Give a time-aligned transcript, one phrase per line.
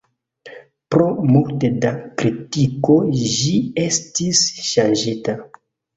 [0.93, 1.91] Pro multe da
[2.21, 3.53] kritiko ĝi
[3.87, 4.43] estis
[4.73, 5.37] ŝanĝita.